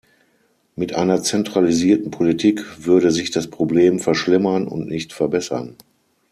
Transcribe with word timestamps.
Mit 0.75 0.95
einer 0.95 1.21
zentralisierten 1.21 2.09
Politik 2.09 2.87
würde 2.87 3.11
sich 3.11 3.29
das 3.29 3.45
Problem 3.51 3.99
verschlimmern 3.99 4.67
und 4.67 4.87
nicht 4.87 5.13
verbessern. 5.13 5.75